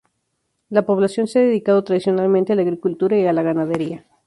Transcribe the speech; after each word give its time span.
La 0.71 0.81
población 0.87 1.27
se 1.27 1.37
ha 1.37 1.41
dedicado 1.43 1.83
tradicionalmente 1.83 2.53
a 2.53 2.55
la 2.55 2.63
agricultura 2.63 3.17
y 3.17 3.21
la 3.31 3.43
ganadería. 3.43 4.07